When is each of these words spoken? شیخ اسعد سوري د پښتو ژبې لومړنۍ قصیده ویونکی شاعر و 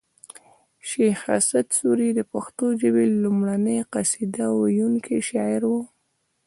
شیخ 0.89 1.19
اسعد 1.37 1.67
سوري 1.77 2.09
د 2.15 2.19
پښتو 2.31 2.65
ژبې 2.81 3.05
لومړنۍ 3.23 3.79
قصیده 3.93 4.45
ویونکی 4.57 5.17
شاعر 5.29 5.61
و 5.71 5.73